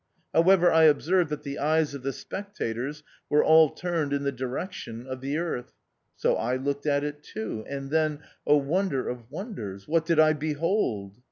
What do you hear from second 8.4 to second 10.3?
Oh wonder of wonders! what did